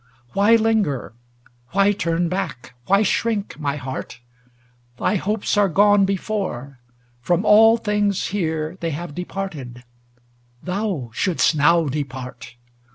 LIII 0.01 0.31
Why 0.33 0.55
linger, 0.55 1.13
why 1.73 1.91
turn 1.91 2.27
back, 2.27 2.73
why 2.87 3.03
shrink, 3.03 3.59
my 3.59 3.75
Heart? 3.75 4.19
Thy 4.97 5.17
hopes 5.17 5.57
are 5.57 5.69
gone 5.69 6.05
before; 6.05 6.79
from 7.19 7.45
all 7.45 7.77
things 7.77 8.29
here 8.29 8.77
They 8.79 8.89
have 8.89 9.13
departed; 9.13 9.83
thou 10.63 11.11
shouldst 11.13 11.53
now 11.53 11.85
depart 11.85 12.55